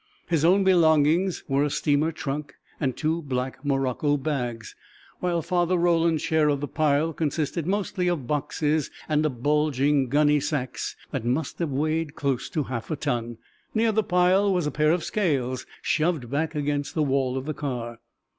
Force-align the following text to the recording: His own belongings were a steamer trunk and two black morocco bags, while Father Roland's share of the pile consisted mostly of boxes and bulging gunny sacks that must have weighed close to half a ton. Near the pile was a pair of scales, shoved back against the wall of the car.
His 0.27 0.43
own 0.43 0.63
belongings 0.63 1.43
were 1.47 1.63
a 1.63 1.69
steamer 1.69 2.11
trunk 2.11 2.55
and 2.79 2.97
two 2.97 3.21
black 3.21 3.63
morocco 3.63 4.17
bags, 4.17 4.75
while 5.19 5.43
Father 5.43 5.77
Roland's 5.77 6.23
share 6.23 6.49
of 6.49 6.59
the 6.59 6.67
pile 6.67 7.13
consisted 7.13 7.67
mostly 7.67 8.07
of 8.07 8.25
boxes 8.25 8.89
and 9.07 9.43
bulging 9.43 10.09
gunny 10.09 10.39
sacks 10.39 10.95
that 11.11 11.23
must 11.23 11.59
have 11.59 11.69
weighed 11.69 12.15
close 12.15 12.49
to 12.49 12.63
half 12.63 12.89
a 12.89 12.95
ton. 12.95 13.37
Near 13.75 13.91
the 13.91 14.01
pile 14.01 14.51
was 14.51 14.65
a 14.65 14.71
pair 14.71 14.91
of 14.91 15.03
scales, 15.03 15.67
shoved 15.83 16.31
back 16.31 16.55
against 16.55 16.95
the 16.95 17.03
wall 17.03 17.37
of 17.37 17.45
the 17.45 17.53
car. 17.53 17.99